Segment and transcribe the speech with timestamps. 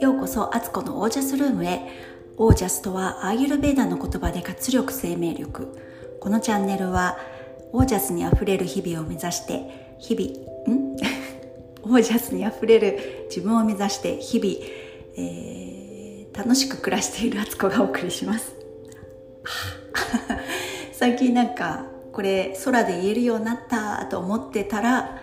[0.00, 1.80] ようこそアツコのオージャスルームへ。
[2.38, 5.78] オージャスとはアーユルベーダの言葉で活力生命力。
[6.20, 7.18] このチャンネルは
[7.72, 10.96] オージャスにあふれる日々を目指して日々ん？
[11.84, 14.54] オージャスにあふれる自分を目指して日々、
[15.18, 18.54] えー、楽しく暮らしているアツコがお送りします。
[20.92, 25.20] 最近なんかこれ空で言えるようになったと思ってたら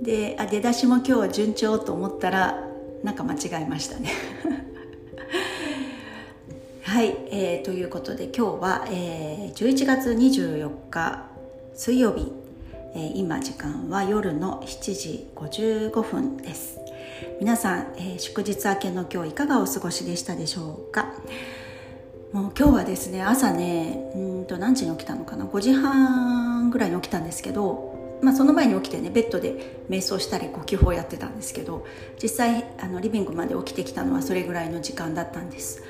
[0.00, 2.64] であ出だしも今日は順調と思ったら
[3.02, 4.10] なんか間違えましたね。
[6.82, 11.26] はい、えー、ということで今日は、えー、11月24日
[11.74, 12.32] 水曜日、
[12.94, 16.78] えー、今時間は夜の7時55分です。
[17.40, 21.12] 皆さん、えー、祝日明けの今日いかがお過ごしでしたでしょうか？
[22.32, 31.84] もう今日はですね朝ねうんと何時に起きたのかな？5時半ぐらいに起きたんですけどまあ、その前に起きてねベッドで瞑想したり呼吸法やってたんですけど
[32.22, 35.82] 実際あのリビングまで起きてきたのはそれぐらいの時間だったんです。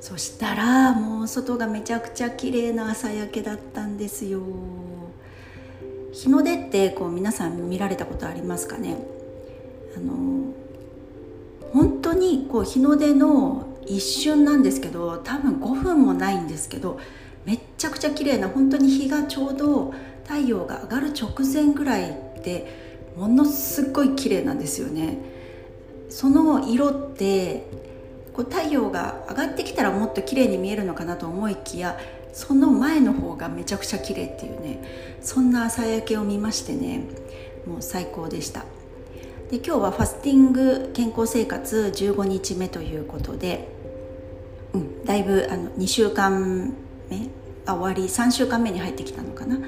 [0.00, 4.40] そしたらもう外がめちゃくちゃ綺麗な朝焼けだったんですよ。
[6.12, 8.96] 日の出ってこう皆さん見られたことありますかね？
[9.96, 10.52] あの
[11.72, 16.98] 本当にこう日の出の一瞬なんですけど多分5分もないんですけど
[17.44, 22.66] めっちゃくちゃ綺麗な本当に日がちょうど太陽が上がる直前ぐらいで
[23.16, 25.18] ものすごい綺麗なんですよね。
[26.08, 27.66] その色って
[28.32, 31.98] こう太陽が上がってきたらもっと綺麗に見えるのかなと思いきや
[32.32, 37.04] その前の方がめちゃくちゃ綺麗っていうねそんな朝焼けを見ましてね
[37.66, 38.64] もう最高でした。
[39.50, 43.75] で今日はファスティング健康生活15日目ということで、
[44.76, 46.74] うん、だいぶあの2週間
[47.08, 47.28] 目
[47.64, 49.58] あ終わり3週間目に入ってきたのかな。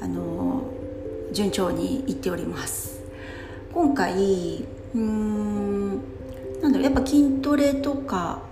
[0.00, 0.62] あの
[1.32, 3.00] 順調にいっております。
[3.72, 4.64] 今回
[4.94, 5.88] うん
[6.60, 8.42] なんだろうやっぱ筋トレとか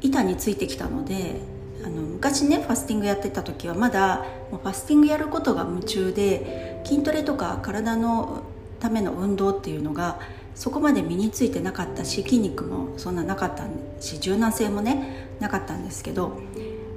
[0.00, 1.40] 板についてきたので
[1.84, 8.42] あの昔ねファスティングやってた時はまだもうファスティングやることが夢中で筋トレとか体の
[8.80, 10.18] ための運動っていうのが
[10.54, 13.64] そこまで身についてなかったし筋肉もそんななかった
[14.00, 16.40] し柔軟性もねなかったんですけど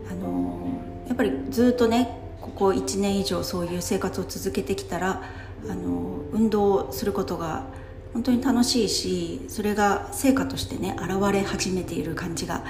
[0.09, 0.59] あの
[1.07, 5.23] やっぱりずっとねここ1年以上そういう生活を続けてきたら
[5.69, 7.66] あの運動することが
[8.13, 12.63] 本当に楽しいしそれが成果としてね現れ始めている感じが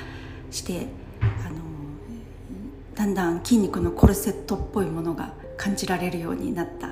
[0.51, 0.87] して
[1.21, 1.59] あの
[2.95, 6.87] だんだん筋肉のコルセットっぽいものが感じられるようになった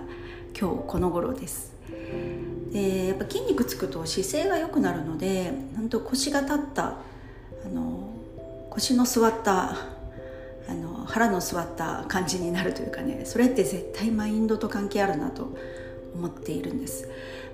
[0.57, 1.74] 今日この頃です。
[2.75, 6.97] でやっぱ筋肉つくと姿勢が良くなるので本当腰が立った
[7.65, 8.09] あの
[8.69, 9.77] 腰の座った
[10.67, 15.55] あの腹の座った感じになるというかねそれって絶対マインドと関係あるなと
[16.13, 17.07] 思っているんです。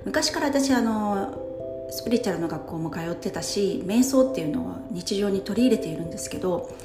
[0.06, 6.76] 昔から私あのスピリチュアルの学校も通ってたし瞑想っていうのは日常に取り入れているんですけど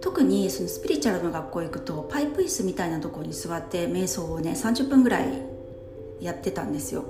[0.00, 5.42] 特にそのスピリチュアルの学校行くとパイプ椅子みたいなところに座って瞑想をね30分ぐらい
[6.20, 7.06] やってたんですよ。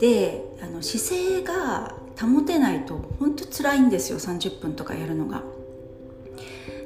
[0.00, 5.42] であの姿勢が保てないと本当辛いんですよ30分とかやるのが。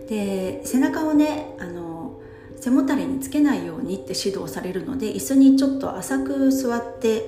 [0.09, 2.21] で背中をねあの
[2.61, 7.25] 背もたれにつけないようにって指導されるので椅子にちょっと浅く座って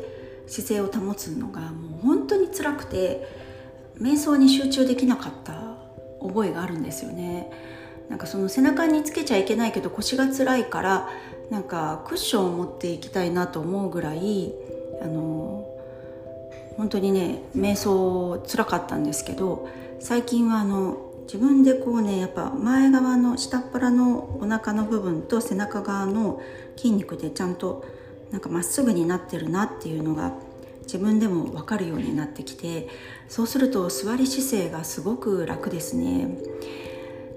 [0.46, 3.26] 姿勢を保つのがもう本当に辛くて
[3.98, 5.76] 瞑想に集中できなかった
[6.20, 7.50] 覚えがあるんですよね。
[8.08, 11.08] なんかその背中につけちゃいけないけど腰が辛いから
[11.50, 14.54] なんかクッションを持っていきたいなと思うぐらい
[15.02, 15.66] あの
[16.76, 19.68] 本当にね瞑想辛かったんですけど
[20.00, 26.40] 最近はあの自分でこうねやっぱ前側の下っ腹のお腹の部分と背中側の
[26.76, 27.84] 筋肉でちゃんと
[28.30, 30.32] なんかまっすぐになってるなっていうのが
[30.82, 32.88] 自分でも分かるようになってきて
[33.28, 36.28] そうすると座り姿勢がすごく楽ですね。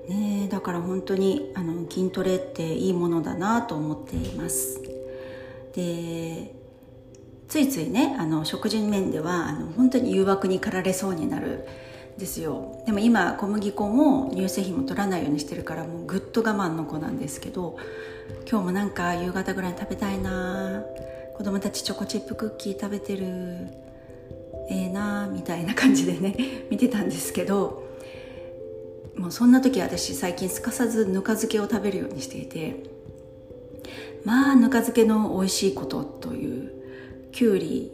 [0.07, 4.81] ねだから本当にあの筋トレっていいものだなと思っています。
[5.73, 6.58] で
[7.49, 11.67] ついついねあの食事面ではあの本当に誘惑に駆られそうになる
[12.17, 12.83] ですよ。
[12.85, 17.77] でも今小麦粉も乳製品も取らないようにしてるからもうぐっと我慢の子なんですけど
[18.49, 20.83] 今日もなんか夕方ぐらいに食べたいな
[21.35, 23.25] 子供たちチョコチップクッキー食べてる
[24.69, 26.35] ええー、なみたいな感じでね
[26.69, 27.87] 見てたんですけど
[29.15, 32.83] もうそんな時私最近すかさずぬか漬けを食べるようにしていて
[34.23, 36.78] まあぬか漬けの美味しいことという
[37.31, 37.91] きゅうり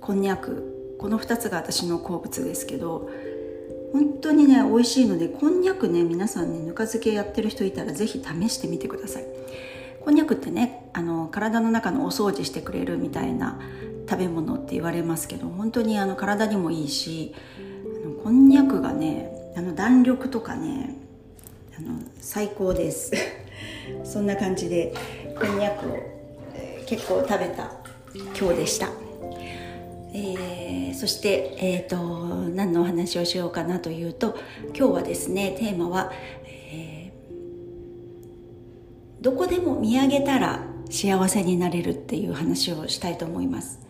[0.00, 3.10] こんにゃくこの2つが私の好物ですけど
[3.92, 9.26] 本当にね美味しいのでこんにゃくね皆さんねぬか漬けやってる人いたら是非試してみてください。
[10.04, 13.60] こんにゃくってねあの体の中のお掃除してくれるみたいな
[14.10, 17.34] 食べ物って言われますけど本当にあの体にもいいし
[18.04, 20.96] あのこんにゃくがねあの弾力とかね
[21.78, 23.12] あの最高です。
[24.04, 24.92] そんな感じで
[25.38, 25.96] こんにゃくを、
[26.54, 27.81] えー、結構食べた
[28.14, 28.90] 今日でした、
[30.12, 31.96] えー、そして、えーと、
[32.50, 34.38] 何のお話をしようかなというと
[34.76, 36.12] 今日はですねテーマは、
[36.44, 43.80] えー、どこでも見上げたら幸せになれるっていう話をしたいと思います。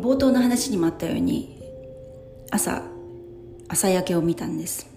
[0.00, 1.58] 冒頭の話にもあったように
[2.50, 2.82] 朝
[3.70, 4.88] 朝焼けを見たんです。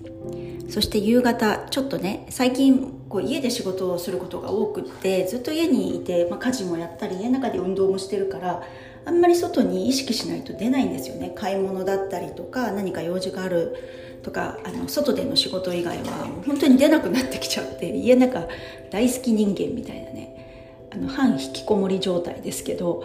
[0.69, 8.63] そして夕方ちょっとね最近こう家で仕事をすることが多くってずっと家にいて、まあ、家事もやったり家の中で運動もしてるから
[9.05, 11.31] あんまり外に意識しないと出ないんですよね。
[11.35, 13.75] 買い物だったりとか何か用事がある
[14.23, 18.47] とかあの外での仕事以外は本当に出なくなってきちゃって家の中
[18.89, 23.03] 大好き人間みたいなねあの半引きこもり状態ですけど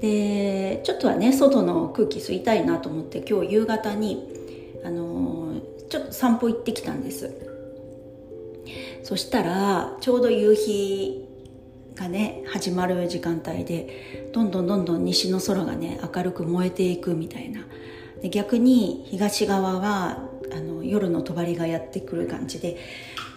[0.00, 4.31] でちょっとはね外の空気吸いたいなと思って今日夕方に
[4.84, 7.30] あのちょっと散歩行ってきたんです。
[9.02, 11.28] そしたらちょうど夕日
[11.94, 17.66] がね始まる時間帯でどんどんどんどん西の空がね明るく燃えていくみたいな。
[18.22, 22.78] で逆に東側はあの夜の帳がやってくる感じで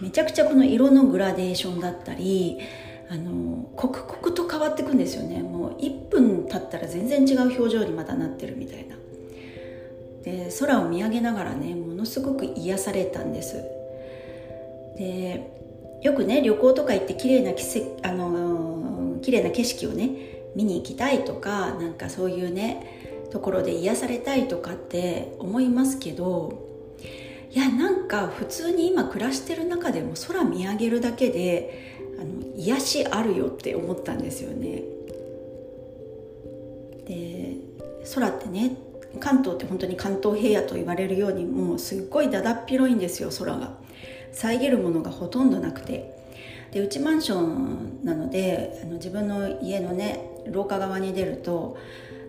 [0.00, 2.58] めちゃくちゃこの色のグラデーションだったり
[3.10, 5.42] あの刻々と変わっていくんですよね。
[5.42, 8.96] もう1分経ったら全然違う表情にまたなってるみたいな。
[10.26, 13.62] で空を見上げながらねものすごく癒されたんです
[14.98, 15.48] で
[16.02, 17.52] よくね旅行とか行って綺麗な
[18.02, 20.10] あの綺麗な景色をね
[20.56, 26.66] 見に行きたいとかなんかそういうねところで癒されたいとかって思いますけど
[27.52, 34.82] いやなんか普通に今暮らしてる中でも空見上げるだけであの癒しあるよって思ったんですよね。
[37.06, 37.56] で
[38.14, 38.76] 空ってね
[39.20, 43.78] 関東って本当に関東平野と言われるようにもうすっごいだだっ広いんですよ空が。
[44.32, 46.14] 遮るものがほとんどなくて。
[46.72, 51.78] でうちマンションなのであの自分の家のね廊下側に出ると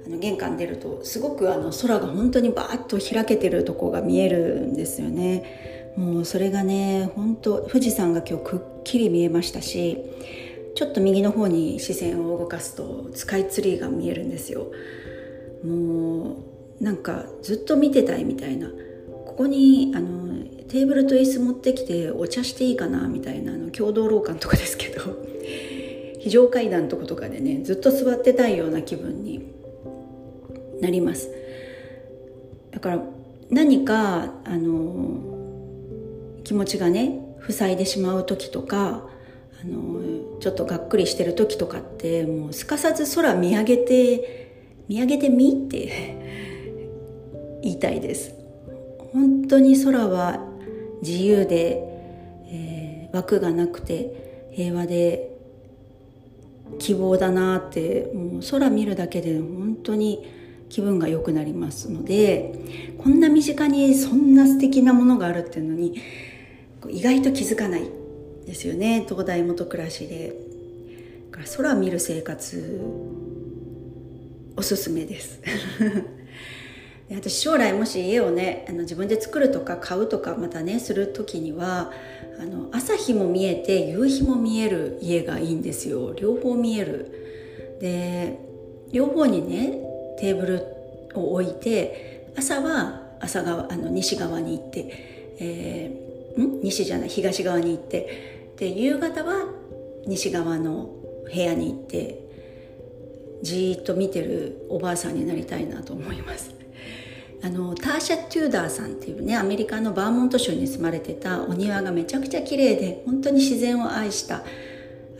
[0.05, 5.93] あの玄関出るとすごくあの空が本当にバーッと開けてるとこが見えるんですよね。
[5.97, 9.97] もうそれがね本当富士山が今日くっきり見えましたし
[10.75, 14.67] ちょっと右の方に視線を動かすとスカイツリーが見えるんですよ。
[15.65, 16.35] もう
[16.79, 18.69] なんかずっと見てたいみたいな。
[19.25, 25.01] ここにあのテーブルと椅子持ってきてお茶していいかなみたいなあの共同廊下とかですけど。
[26.19, 29.53] 非常階段とかとかでねずっと座ってたいような気分に
[30.81, 31.29] なります。
[32.71, 33.03] だから
[33.49, 35.37] 何かあの
[36.43, 37.19] 気持ちがね
[37.49, 39.07] 塞いでしまう時とか
[39.61, 44.53] あのちょっとがっくりしてる時とかってもうすかさず空見上げて
[44.87, 46.46] 見上げてみって
[47.61, 48.33] 言いたいです。
[49.13, 50.39] 本当に空は
[51.01, 51.81] 自由で、
[52.47, 55.35] えー、枠がなくて平和で
[56.79, 60.27] 希望だなってもう空見るだけで本当に
[60.69, 62.53] 気分が良くなりますので
[62.97, 66.01] こんな身近にそんな素敵なものがあるっていうのに
[66.89, 67.89] 意外と気づかない
[68.45, 69.05] ですよね。
[69.07, 70.47] 東大元暮らしで。
[71.55, 72.81] 空見る生活
[74.55, 75.39] おすすめです。
[77.09, 81.91] で私将来もし家をねあの自分で作るとか買うとかまたねする時には
[82.39, 86.13] あの朝日も見えて夕日も見える家がいいんですよ。
[86.13, 87.77] 両方見える。
[87.81, 88.39] で
[88.91, 89.79] 両方にね
[90.19, 90.65] テーブル
[91.15, 96.61] を置いて朝は朝側あの西側に行って、えー、ん？
[96.61, 99.47] 西じゃない東側に行ってで夕方は
[100.05, 100.89] 西側の
[101.25, 102.19] 部屋に行って
[103.43, 106.56] じーっと見てるおばあさんになりたいなと思います。
[107.43, 114.43] あのターシャ・テューダーさんっていうねアメリカのバーモント州に住まれてたお庭がめちゃくちゃ綺麗で本当に自然を愛した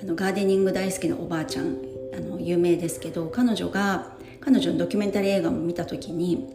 [0.02, 1.78] あのガーデニング大好きなおばあちゃん
[2.16, 6.54] あの有名ですけど彼女が彼女のドキュメンタリー映画も見た時に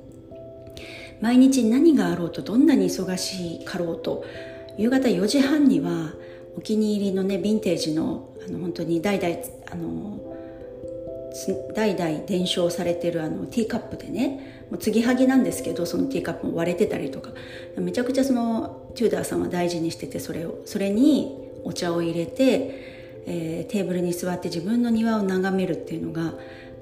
[1.21, 4.25] 毎日何があろうとどんなに忙しいかろうと
[4.76, 6.12] 夕方4時半には
[6.57, 9.37] お気に入りのねヴィンテージのあの本当に代々
[9.71, 10.19] あの
[11.75, 17.31] 代々伝承されてるあのティーカップでねもう継ぎはぎなんですけどそのティーカップも割れてたりとか
[17.77, 26.35] めちゃくちゃそのチューダーさんは大事にしててそれをそれにお茶を入れて、えー、テーブルに座って自分の庭を眺めるっていうのが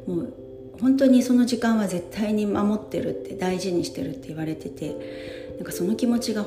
[0.07, 0.35] もう
[0.81, 4.97] 本当にその時間は絶対に守ってるって大事にしてるって言われてて
[5.57, 6.47] なんかその気持ちが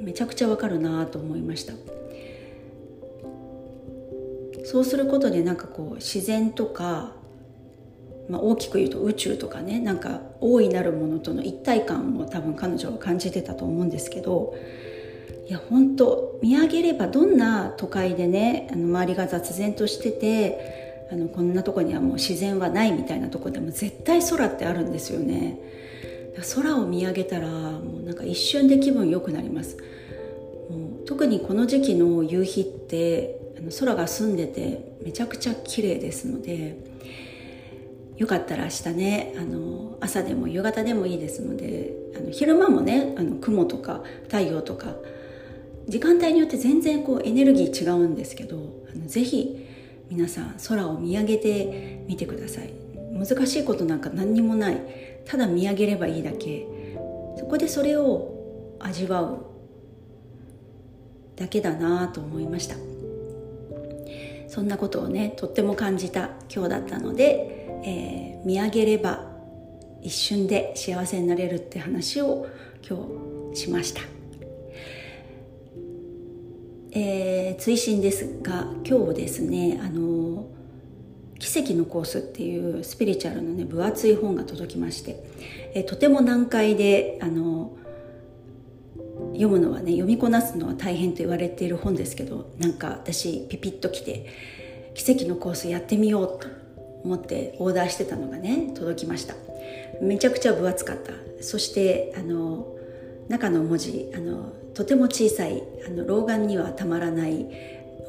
[0.00, 1.72] めちゃくちゃわかるなと思いました。
[4.64, 7.16] そうすることでなんかこう自然とか、
[8.30, 14.54] まあ、大きく言うと宇宙とかねなんか大いなるものとの一体感を多分彼女は感じてたと思うんですけど
[15.48, 25.58] いや本当見上げればどんな都会でねあの周りが雑然としててあのこんなとこにはもう自然はないみたいなとこでも絶対空ってあるんですよね。
[26.54, 29.76] 空を見上げたらもうなんか一瞬で気分良くなります。
[30.70, 36.89] もう特にこの時期の夕日ってあの空が澄んでてめちゃくちゃ綺麗ですので
[38.20, 44.94] よかったら明日ねあの朝でも夕方でもいいですのであの昼間もねあの雲とか太陽とか
[45.88, 48.58] 時間帯によって全然こうエネルギー違うんですけど
[48.94, 49.66] あのぜひ
[50.10, 52.74] 皆さん空を見上げてみてください。
[53.12, 54.76] 難しいことなんか何にもない。
[55.24, 56.66] ただ見上げればいいだけ。
[57.38, 59.46] そこでそれを味わう。
[61.36, 62.76] だけだなと思いました。
[64.48, 69.30] そんなことをねとっても感じた今日だったので、えー、見上げれば
[70.02, 72.46] 一瞬で幸せになれるって話を
[72.88, 72.98] 今
[73.52, 74.02] 日しました。
[76.92, 80.48] えー、追伸ですが今日ですねあの
[81.38, 85.24] 奇跡のコースっていうスピリチュアルのね分厚い本が届きまして、
[85.74, 87.76] えー、とても難解であの
[89.32, 94.26] 読むのはね読みこなすのは大変と言われている本ですけどなんか私ピピッときて
[94.94, 96.59] 奇跡のコースやってみようと
[97.04, 99.34] 思ってオーダーしてたのがね届きました。
[100.00, 101.12] めちゃくちゃ分厚かった。
[101.40, 102.66] そしてあの
[103.28, 107.46] 中の文字あのとても小さいあの老眼にはたまらない。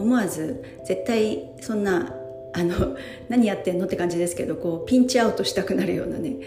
[0.02, 2.14] 思わず絶対そんな
[2.54, 2.98] あの
[3.30, 6.38] 何やってんのって感じですけどこうピンチアウトしたくなるようなね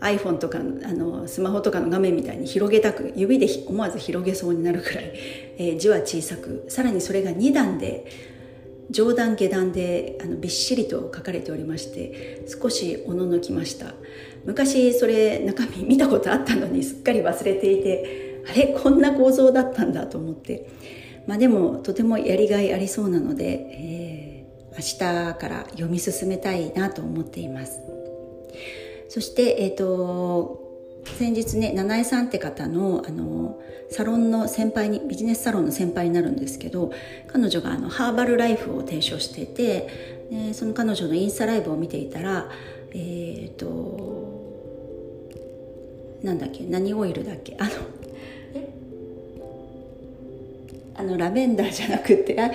[0.00, 0.62] iPhone とかあ
[0.92, 5.12] のスマホとかの画面みたいに広げたく指で思わず広げそうになるくらい、
[5.58, 8.04] えー、字は小さくさらにそれが2段で
[8.90, 13.94] 上段下段であのびっしりと書かれておりまして少しおののきました。
[14.44, 20.66] 昔それ中身 見たことあったのにすっかり忘れていてあれこんな構造だったんだと思って。
[21.26, 27.80] まあでもとてもやりがいありそうなので、えー、明日から読み進めたいなと思っています。
[29.08, 30.65] そしてえっ、ー、と
[31.18, 33.60] 先日ね七重さんって方のあの
[33.90, 36.92] サロンの先輩にビジネスサロンの先輩になるんですけど
[37.28, 39.88] 彼女があのハーバルライフを提唱していて
[40.30, 42.50] でその彼女のインスタライブを見ていたら
[42.92, 44.26] えっ、ー、と
[46.22, 47.70] なんだっけ何オイルだっけあの
[50.96, 52.50] あのラベンダーじゃなくてあ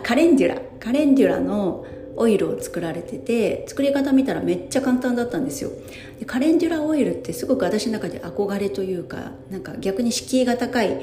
[0.00, 0.60] カレンデュラ。
[0.78, 1.84] カレンデュラの
[2.18, 5.70] オイルを作られてて作り方見たらめっちゃ簡単だったんですよ。
[6.18, 10.98] でカレンデュラオイルってすごく私の中で憧れというかなんか逆に敷居が高い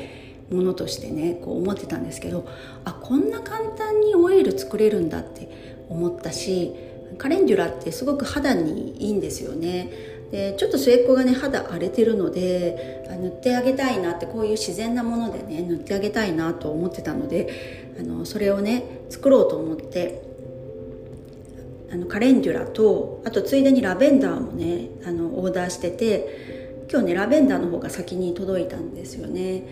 [0.51, 2.47] ものとしてねこう思ってたんですけど
[2.83, 5.49] あこんな簡単にオイル作れるんだって
[5.89, 6.73] 思ったし
[7.17, 10.15] カレンデュラってすごく肌にいいんですよね。
[10.31, 20.34] でちょっと末っ子がね肌荒れてるので塗ってあげたいなってこういう自然なものでね塗ってあげたいなと思ってたのであのそれをね作ろうと思って
[21.95, 29.63] あのカレンデュラとあとついでにラベンダーもねあのオーダーしてて今日ねラベンダーの方が先に届いたんですよね。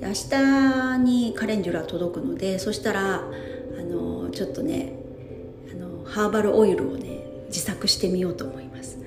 [0.00, 4.92] で明日にカレンデュラ届くのでそしたらあのちょっとね
[5.72, 8.98] あのハーバルオイルをね自作してみようと思います。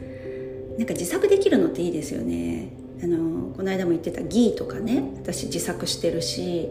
[0.78, 2.72] なんか自作できるのっていいですよね。
[3.04, 6.70] あのこの間も言ってたギーとかね私自作してるし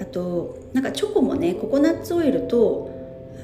[0.00, 2.89] あとなんかチョコもねココナッツオイルと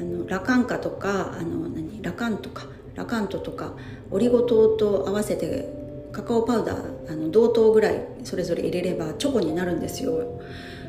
[0.00, 3.72] あのラカンカとかあの何ラカントかラカントとか
[4.10, 5.68] オリゴ糖と合わせて
[6.12, 10.40] カカオパウダーあの同等ぐらいそれぞれ入れればチョコになるんですよ。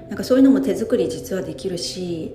[0.08, 2.34] なんかそういうのも手作り実はできるし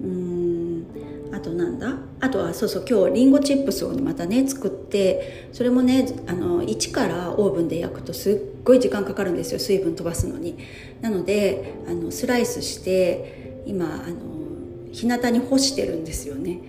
[0.00, 0.86] うん
[1.32, 1.96] あとなんだ？
[2.20, 9.58] あとはそうそう今日りんごチップスをまたね作ってそれもねあの一からオーブンで焼くとすっごい時間かかるんですよ。
[9.58, 10.58] 水分飛ばすのに。
[11.00, 14.41] なのであのスライスして今あの
[14.92, 16.60] 日向に干してるんですよね。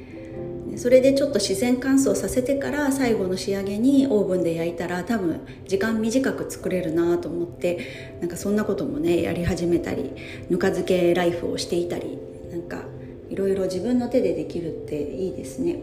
[0.75, 10.11] それでちょっと自然乾燥させてから最後の仕上げにオーブンで焼いたら多分時間短く作れるなと思ってなんかそんなこともねやり始めたり
[10.49, 12.17] ぬか漬けライフをしていたり
[12.51, 12.85] なんか
[13.29, 15.79] いろいろ自分の手でできるっていいですね。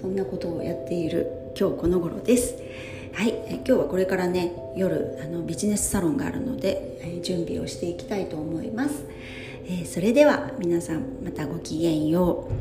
[0.00, 2.56] そんなことをやっている今日この頃です。
[3.12, 9.04] はい今日はこれからね夜あのビジネスサロンがあるので、準備をしていきたいと思います、
[9.66, 12.52] え、それでは皆さんまたごきげんよう、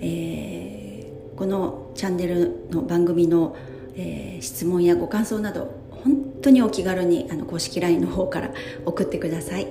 [0.00, 3.56] えー、このチャンネルの番組の、
[3.96, 8.52] えー、質問やご感想など本当にお気軽にあの公式 LINE の方から
[8.84, 9.68] 送ってください、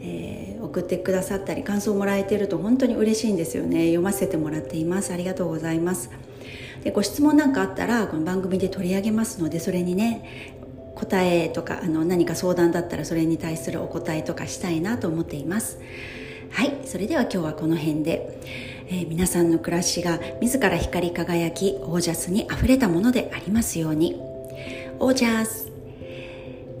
[0.00, 3.86] え送ってくださったり感想をもらえてると本当に嬉しいんですよね。
[3.86, 5.12] 読ませてもらっています。
[5.12, 6.10] ありがとうございます。
[6.84, 10.54] でご質問なんかあったらこの番組で取り上げますのでそれにね
[10.94, 15.78] 答えとかあの何か相談だったらそれに対するお答えとかしたいなと思っています。
[16.50, 18.40] はいそれでは今日はこの辺で、
[18.88, 24.20] えー、皆さんの暮らしが自ら光り輝きオージャスにあふれたものでありますように。
[24.98, 25.70] オージャス。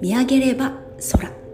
[0.00, 0.72] 見上げれば
[1.12, 1.47] 空。